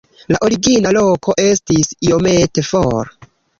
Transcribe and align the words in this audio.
La 0.35 0.37
origina 0.45 0.93
loko 0.97 1.37
estis 1.45 1.93
iomete 2.09 2.67
for. 2.73 3.15